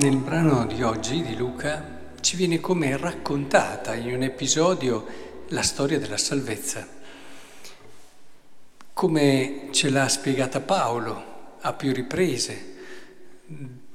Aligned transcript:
Nel 0.00 0.16
brano 0.16 0.64
di 0.64 0.82
oggi 0.82 1.20
di 1.20 1.36
Luca 1.36 2.14
ci 2.22 2.36
viene 2.36 2.58
come 2.58 2.96
raccontata 2.96 3.94
in 3.94 4.14
un 4.14 4.22
episodio 4.22 5.04
la 5.48 5.60
storia 5.60 5.98
della 5.98 6.16
salvezza, 6.16 6.88
come 8.94 9.68
ce 9.72 9.90
l'ha 9.90 10.08
spiegata 10.08 10.60
Paolo 10.60 11.24
a 11.60 11.74
più 11.74 11.92
riprese, 11.92 12.76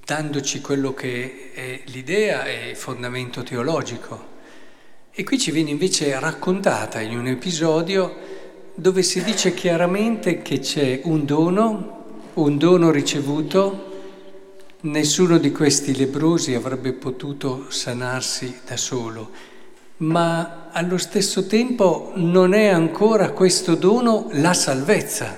dandoci 0.06 0.62
quello 0.62 0.94
che 0.94 1.52
è 1.56 1.82
l'idea 1.86 2.46
e 2.46 2.70
il 2.70 2.76
fondamento 2.76 3.42
teologico. 3.42 4.28
E 5.10 5.24
qui 5.24 5.40
ci 5.40 5.50
viene 5.50 5.71
invece 5.71 6.20
raccontata 6.20 7.01
in 7.01 7.18
un 7.18 7.26
episodio 7.26 8.15
dove 8.76 9.01
si 9.01 9.24
dice 9.24 9.56
chiaramente 9.56 10.43
che 10.43 10.60
c'è 10.60 11.01
un 11.06 11.26
dono, 11.26 12.20
un 12.36 12.60
dono 12.60 12.92
ricevuto, 12.92 13.93
Nessuno 14.86 15.39
di 15.39 15.52
questi 15.52 15.96
lebrosi 15.96 16.54
avrebbe 16.54 16.93
potuto 16.93 17.71
sanarsi 17.71 18.60
da 18.68 18.78
solo, 18.78 19.32
ma 19.98 20.68
allo 20.71 21.00
stesso 21.00 21.48
tempo 21.48 22.12
non 22.18 22.54
è 22.54 22.68
ancora 22.68 23.32
questo 23.32 23.74
dono 23.74 24.28
la 24.34 24.54
salvezza. 24.54 25.36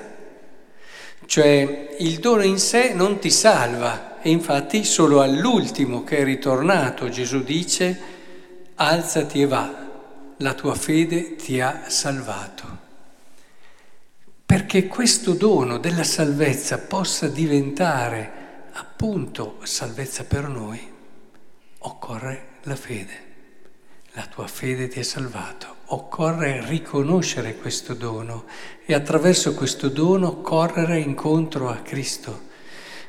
Cioè 1.25 1.95
il 1.99 2.19
dono 2.19 2.43
in 2.43 2.59
sé 2.59 2.91
non 2.93 3.19
ti 3.19 3.29
salva 3.29 4.19
e 4.21 4.31
infatti 4.31 4.83
solo 4.83 5.21
all'ultimo 5.21 6.03
che 6.03 6.17
è 6.17 6.23
ritornato 6.25 7.07
Gesù 7.07 7.41
dice 7.41 7.99
alzati 8.75 9.43
e 9.43 9.45
va, 9.45 9.89
la 10.35 10.53
tua 10.55 10.75
fede 10.75 11.37
ti 11.37 11.61
ha 11.61 11.83
salvato. 11.87 12.77
Perché 14.45 14.87
questo 14.87 15.31
dono 15.31 15.77
della 15.77 16.03
salvezza 16.03 16.79
possa 16.79 17.29
diventare 17.29 18.36
appunto 18.77 19.57
salvezza 19.63 20.23
per 20.23 20.47
noi, 20.47 20.79
occorre 21.79 22.47
la 22.63 22.75
fede. 22.75 23.25
La 24.11 24.25
tua 24.25 24.47
fede 24.47 24.87
ti 24.87 24.99
ha 24.99 25.03
salvato. 25.03 25.75
Occorre 25.89 26.63
riconoscere 26.67 27.55
questo 27.55 27.93
dono 27.93 28.45
e 28.85 28.93
attraverso 28.93 29.53
questo 29.53 29.89
dono 29.89 30.41
correre 30.41 30.99
incontro 30.99 31.69
a 31.69 31.77
Cristo. 31.77 32.45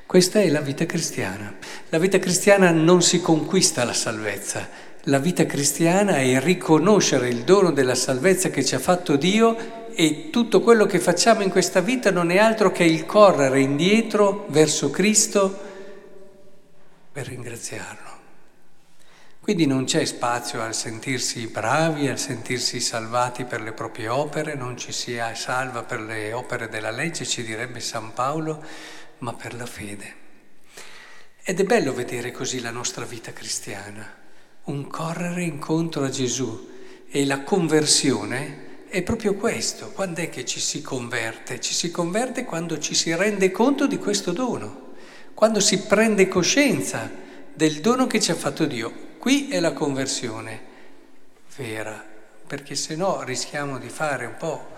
Questa 0.06 0.40
è 0.40 0.48
la 0.48 0.60
vita 0.60 0.86
cristiana. 0.86 1.54
La 1.90 1.98
vita 1.98 2.18
cristiana 2.18 2.70
non 2.70 3.02
si 3.02 3.20
conquista 3.20 3.84
la 3.84 3.92
salvezza. 3.92 4.68
La 5.04 5.18
vita 5.18 5.44
cristiana 5.44 6.18
è 6.18 6.40
riconoscere 6.40 7.28
il 7.28 7.42
dono 7.44 7.72
della 7.72 7.94
salvezza 7.94 8.48
che 8.48 8.64
ci 8.64 8.74
ha 8.74 8.78
fatto 8.78 9.16
Dio 9.16 9.87
e 10.00 10.30
tutto 10.30 10.60
quello 10.60 10.86
che 10.86 11.00
facciamo 11.00 11.42
in 11.42 11.50
questa 11.50 11.80
vita 11.80 12.12
non 12.12 12.30
è 12.30 12.38
altro 12.38 12.70
che 12.70 12.84
il 12.84 13.04
correre 13.04 13.58
indietro 13.58 14.46
verso 14.50 14.90
Cristo 14.90 15.58
per 17.10 17.26
ringraziarlo. 17.26 18.10
Quindi 19.40 19.66
non 19.66 19.86
c'è 19.86 20.04
spazio 20.04 20.62
al 20.62 20.72
sentirsi 20.72 21.48
bravi, 21.48 22.06
al 22.06 22.16
sentirsi 22.16 22.78
salvati 22.78 23.42
per 23.44 23.60
le 23.60 23.72
proprie 23.72 24.06
opere, 24.06 24.54
non 24.54 24.76
ci 24.76 24.92
sia 24.92 25.34
salva 25.34 25.82
per 25.82 26.00
le 26.00 26.32
opere 26.32 26.68
della 26.68 26.92
legge, 26.92 27.26
ci 27.26 27.42
direbbe 27.42 27.80
San 27.80 28.12
Paolo, 28.12 28.62
ma 29.18 29.34
per 29.34 29.52
la 29.54 29.66
fede. 29.66 30.14
Ed 31.42 31.58
è 31.58 31.64
bello 31.64 31.92
vedere 31.92 32.30
così 32.30 32.60
la 32.60 32.70
nostra 32.70 33.04
vita 33.04 33.32
cristiana, 33.32 34.08
un 34.66 34.86
correre 34.86 35.42
incontro 35.42 36.04
a 36.04 36.08
Gesù 36.08 36.68
e 37.10 37.26
la 37.26 37.42
conversione 37.42 38.66
è 38.88 39.02
proprio 39.02 39.34
questo. 39.34 39.90
Quando 39.92 40.20
è 40.20 40.28
che 40.28 40.44
ci 40.44 40.60
si 40.60 40.82
converte? 40.82 41.60
Ci 41.60 41.74
si 41.74 41.90
converte 41.90 42.44
quando 42.44 42.78
ci 42.78 42.94
si 42.94 43.14
rende 43.14 43.50
conto 43.50 43.86
di 43.86 43.98
questo 43.98 44.32
dono 44.32 44.86
quando 45.38 45.60
si 45.60 45.82
prende 45.82 46.26
coscienza 46.26 47.08
del 47.54 47.80
dono 47.80 48.08
che 48.08 48.18
ci 48.18 48.32
ha 48.32 48.34
fatto 48.34 48.64
Dio. 48.64 48.92
Qui 49.18 49.48
è 49.50 49.60
la 49.60 49.72
conversione 49.72 50.60
vera, 51.54 52.04
perché 52.44 52.74
se 52.74 52.96
no 52.96 53.22
rischiamo 53.22 53.78
di 53.78 53.88
fare 53.88 54.26
un 54.26 54.34
po' 54.36 54.70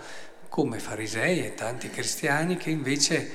come 0.49 0.77
farisei 0.77 1.43
e 1.43 1.55
tanti 1.55 1.89
cristiani 1.89 2.57
che 2.57 2.69
invece 2.69 3.31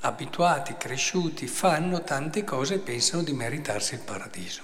abituati, 0.00 0.78
cresciuti, 0.78 1.46
fanno 1.46 2.02
tante 2.02 2.42
cose 2.42 2.76
e 2.76 2.78
pensano 2.78 3.22
di 3.22 3.34
meritarsi 3.34 3.92
il 3.92 4.00
paradiso. 4.00 4.62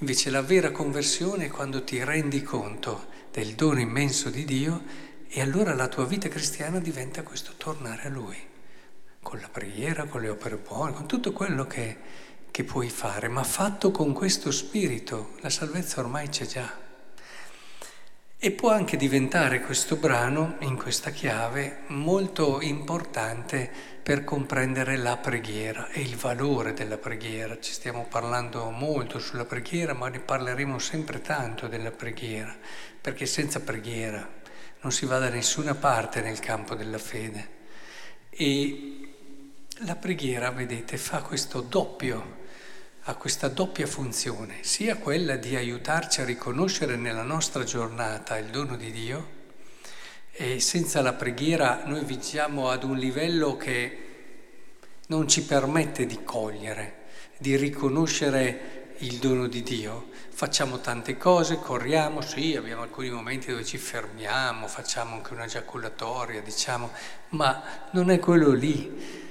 Invece 0.00 0.28
la 0.28 0.42
vera 0.42 0.72
conversione 0.72 1.46
è 1.46 1.48
quando 1.48 1.82
ti 1.82 2.04
rendi 2.04 2.42
conto 2.42 3.06
del 3.32 3.54
dono 3.54 3.80
immenso 3.80 4.28
di 4.28 4.44
Dio 4.44 4.82
e 5.26 5.40
allora 5.40 5.74
la 5.74 5.88
tua 5.88 6.04
vita 6.04 6.28
cristiana 6.28 6.80
diventa 6.80 7.22
questo 7.22 7.52
tornare 7.56 8.02
a 8.02 8.10
Lui 8.10 8.36
con 9.22 9.40
la 9.40 9.48
preghiera, 9.48 10.04
con 10.04 10.20
le 10.20 10.28
opere 10.28 10.56
buone, 10.56 10.92
con 10.92 11.06
tutto 11.06 11.32
quello 11.32 11.66
che, 11.66 11.96
che 12.50 12.62
puoi 12.62 12.90
fare, 12.90 13.28
ma 13.28 13.42
fatto 13.42 13.90
con 13.90 14.12
questo 14.12 14.50
spirito. 14.50 15.34
La 15.40 15.48
salvezza 15.50 16.00
ormai 16.00 16.28
c'è 16.28 16.46
già. 16.46 16.85
E 18.38 18.50
può 18.50 18.70
anche 18.70 18.98
diventare 18.98 19.60
questo 19.60 19.96
brano, 19.96 20.56
in 20.60 20.76
questa 20.76 21.08
chiave, 21.08 21.84
molto 21.86 22.60
importante 22.60 23.68
per 24.02 24.24
comprendere 24.24 24.98
la 24.98 25.16
preghiera 25.16 25.88
e 25.88 26.02
il 26.02 26.16
valore 26.16 26.74
della 26.74 26.98
preghiera. 26.98 27.58
Ci 27.58 27.72
stiamo 27.72 28.04
parlando 28.04 28.68
molto 28.68 29.18
sulla 29.20 29.46
preghiera, 29.46 29.94
ma 29.94 30.10
ne 30.10 30.20
parleremo 30.20 30.78
sempre 30.78 31.22
tanto 31.22 31.66
della 31.66 31.90
preghiera, 31.90 32.54
perché 33.00 33.24
senza 33.24 33.60
preghiera 33.60 34.28
non 34.82 34.92
si 34.92 35.06
va 35.06 35.18
da 35.18 35.30
nessuna 35.30 35.74
parte 35.74 36.20
nel 36.20 36.38
campo 36.38 36.74
della 36.74 36.98
fede. 36.98 37.48
E 38.28 39.08
la 39.78 39.96
preghiera, 39.96 40.50
vedete, 40.50 40.98
fa 40.98 41.22
questo 41.22 41.62
doppio, 41.62 42.44
ha 43.08 43.14
questa 43.14 43.46
doppia 43.46 43.86
funzione, 43.86 44.58
sia 44.62 44.96
quella 44.96 45.36
di 45.36 45.54
aiutarci 45.54 46.20
a 46.20 46.24
riconoscere 46.24 46.96
nella 46.96 47.22
nostra 47.22 47.62
giornata 47.62 48.36
il 48.36 48.46
dono 48.46 48.76
di 48.76 48.90
Dio, 48.90 49.34
e 50.32 50.58
senza 50.58 51.00
la 51.02 51.12
preghiera 51.12 51.84
noi 51.86 52.04
viviamo 52.04 52.68
ad 52.68 52.82
un 52.82 52.96
livello 52.96 53.56
che 53.56 54.02
non 55.06 55.28
ci 55.28 55.44
permette 55.44 56.04
di 56.04 56.24
cogliere, 56.24 57.04
di 57.38 57.54
riconoscere 57.54 58.94
il 58.98 59.18
dono 59.18 59.46
di 59.46 59.62
Dio. 59.62 60.08
Facciamo 60.30 60.80
tante 60.80 61.16
cose, 61.16 61.60
corriamo, 61.60 62.20
sì, 62.20 62.56
abbiamo 62.56 62.82
alcuni 62.82 63.10
momenti 63.10 63.50
dove 63.50 63.64
ci 63.64 63.78
fermiamo, 63.78 64.66
facciamo 64.66 65.14
anche 65.14 65.32
una 65.32 65.46
giaculatoria, 65.46 66.40
diciamo, 66.42 66.90
ma 67.30 67.62
non 67.92 68.10
è 68.10 68.18
quello 68.18 68.52
lì 68.52 69.24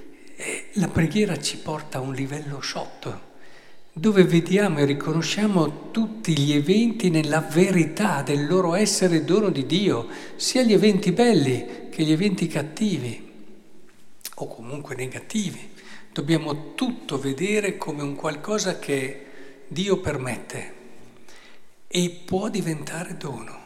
la 0.73 0.87
preghiera 0.87 1.37
ci 1.39 1.57
porta 1.57 1.97
a 1.97 2.01
un 2.01 2.13
livello 2.13 2.61
sotto, 2.61 3.33
dove 3.97 4.25
vediamo 4.25 4.79
e 4.79 4.85
riconosciamo 4.85 5.89
tutti 5.91 6.37
gli 6.37 6.51
eventi 6.51 7.09
nella 7.09 7.39
verità 7.39 8.21
del 8.23 8.45
loro 8.45 8.75
essere 8.75 9.23
dono 9.23 9.49
di 9.49 9.65
Dio, 9.65 10.09
sia 10.35 10.63
gli 10.63 10.73
eventi 10.73 11.13
belli 11.13 11.87
che 11.89 12.03
gli 12.03 12.11
eventi 12.11 12.47
cattivi 12.47 13.31
o 14.35 14.47
comunque 14.47 14.95
negativi. 14.95 15.69
Dobbiamo 16.11 16.73
tutto 16.75 17.17
vedere 17.17 17.77
come 17.77 18.03
un 18.03 18.15
qualcosa 18.15 18.79
che 18.79 19.25
Dio 19.69 20.01
permette 20.01 20.73
e 21.87 22.21
può 22.25 22.49
diventare 22.49 23.15
dono 23.15 23.63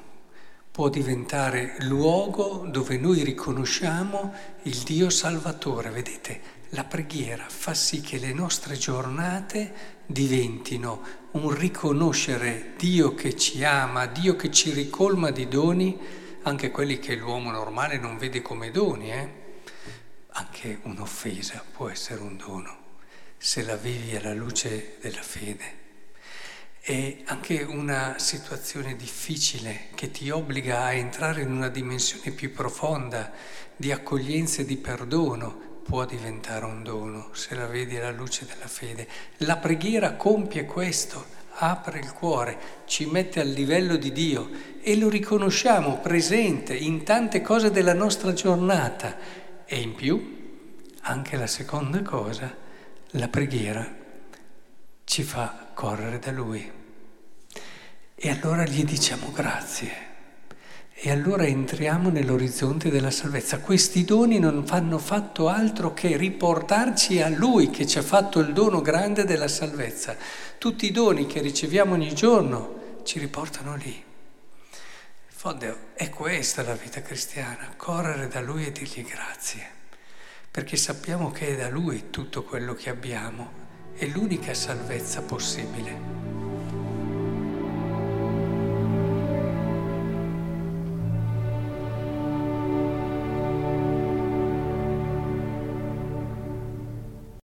può 0.79 0.87
diventare 0.87 1.75
luogo 1.79 2.65
dove 2.71 2.97
noi 2.97 3.21
riconosciamo 3.21 4.33
il 4.63 4.77
Dio 4.77 5.09
Salvatore. 5.09 5.89
Vedete, 5.89 6.39
la 6.69 6.85
preghiera 6.85 7.43
fa 7.49 7.73
sì 7.73 7.99
che 7.99 8.17
le 8.17 8.31
nostre 8.31 8.77
giornate 8.77 9.97
diventino 10.11 11.05
un 11.31 11.55
riconoscere 11.55 12.73
Dio 12.77 13.13
che 13.13 13.35
ci 13.35 13.63
ama, 13.63 14.07
Dio 14.07 14.35
che 14.35 14.49
ci 14.51 14.71
ricolma 14.71 15.29
di 15.29 15.47
doni, 15.47 15.95
anche 16.43 16.71
quelli 16.71 16.97
che 16.97 17.13
l'uomo 17.13 17.51
normale 17.51 17.99
non 17.99 18.17
vede 18.17 18.41
come 18.41 18.71
doni. 18.71 19.11
Eh? 19.11 19.29
Anche 20.31 20.79
un'offesa 20.81 21.63
può 21.71 21.89
essere 21.89 22.21
un 22.21 22.37
dono, 22.37 22.77
se 23.37 23.61
la 23.63 23.75
vivi 23.75 24.15
alla 24.15 24.33
luce 24.33 24.97
della 24.99 25.21
fede. 25.21 25.77
E 26.81 27.21
anche 27.25 27.61
una 27.61 28.17
situazione 28.17 28.95
difficile 28.95 29.89
che 29.93 30.09
ti 30.09 30.31
obbliga 30.31 30.85
a 30.85 30.93
entrare 30.93 31.43
in 31.43 31.51
una 31.51 31.69
dimensione 31.69 32.31
più 32.31 32.51
profonda 32.51 33.31
di 33.75 33.91
accoglienza 33.91 34.63
e 34.63 34.65
di 34.65 34.77
perdono 34.77 35.68
può 35.89 36.05
diventare 36.05 36.65
un 36.65 36.83
dono 36.83 37.29
se 37.31 37.55
la 37.55 37.65
vedi 37.65 37.97
alla 37.97 38.11
luce 38.11 38.45
della 38.45 38.67
fede. 38.67 39.07
La 39.37 39.57
preghiera 39.57 40.13
compie 40.13 40.65
questo, 40.65 41.25
apre 41.55 41.97
il 41.97 42.13
cuore, 42.13 42.57
ci 42.85 43.07
mette 43.07 43.39
al 43.39 43.47
livello 43.47 43.95
di 43.95 44.11
Dio 44.11 44.51
e 44.83 44.95
lo 44.95 45.09
riconosciamo 45.09 45.97
presente 45.97 46.75
in 46.75 47.03
tante 47.03 47.41
cose 47.41 47.71
della 47.71 47.95
nostra 47.95 48.33
giornata. 48.33 49.17
E 49.65 49.79
in 49.81 49.95
più, 49.95 50.67
anche 51.01 51.35
la 51.37 51.47
seconda 51.47 52.03
cosa, 52.03 52.55
la 53.13 53.27
preghiera 53.27 53.91
ci 55.05 55.23
fa 55.23 55.71
correre 55.73 56.19
da 56.19 56.31
Lui. 56.31 56.71
E 58.13 58.29
allora 58.29 58.63
gli 58.63 58.83
diciamo 58.83 59.31
grazie. 59.31 60.08
E 61.01 61.11
allora 61.11 61.45
entriamo 61.45 62.09
nell'orizzonte 62.09 62.89
della 62.89 63.09
salvezza. 63.09 63.59
Questi 63.59 64.03
doni 64.03 64.37
non 64.37 64.65
fanno 64.65 64.97
fatto 64.97 65.47
altro 65.47 65.93
che 65.93 66.17
riportarci 66.17 67.21
a 67.21 67.29
Lui 67.29 67.69
che 67.69 67.87
ci 67.87 67.97
ha 67.97 68.01
fatto 68.01 68.39
il 68.39 68.51
dono 68.51 68.81
grande 68.81 69.23
della 69.23 69.47
salvezza. 69.47 70.17
Tutti 70.57 70.85
i 70.85 70.91
doni 70.91 71.25
che 71.25 71.39
riceviamo 71.39 71.93
ogni 71.93 72.13
giorno 72.13 72.99
ci 73.03 73.17
riportano 73.17 73.75
lì. 73.77 73.93
In 73.93 75.35
fondo 75.45 75.77
è 75.93 76.09
questa 76.09 76.63
la 76.63 76.73
vita 76.73 77.01
cristiana, 77.01 77.73
correre 77.77 78.27
da 78.27 78.41
Lui 78.41 78.65
e 78.65 78.73
dirgli 78.73 79.05
grazie, 79.05 79.65
perché 80.51 80.75
sappiamo 80.75 81.31
che 81.31 81.47
è 81.47 81.55
da 81.55 81.69
Lui 81.69 82.09
tutto 82.09 82.43
quello 82.43 82.73
che 82.73 82.89
abbiamo, 82.89 83.67
è 83.95 84.05
l'unica 84.05 84.53
salvezza 84.53 85.21
possibile. 85.21 86.28